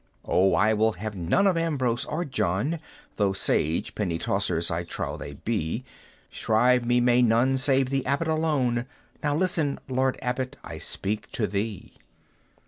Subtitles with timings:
[0.25, 2.79] "Oh, I will have none of Ambrose or John,
[3.17, 5.83] Though sage penitauncers I trow they be;
[6.31, 8.87] Shrive me may none save the Abbot alone
[9.21, 11.93] Now listen, Lord Abbot, I speak to thee.